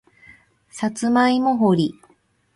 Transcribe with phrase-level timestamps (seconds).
[0.71, 1.93] さつまいも掘り